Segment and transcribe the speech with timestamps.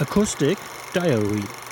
[0.00, 0.58] Acoustic
[0.92, 1.67] Diary